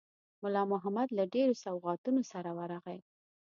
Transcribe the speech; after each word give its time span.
مُلا 0.43 0.61
محمد 0.71 1.07
له 1.17 1.23
ډېرو 1.33 1.53
سوغاتونو 1.63 2.21
سره 2.31 2.49
ورغی. 2.59 2.99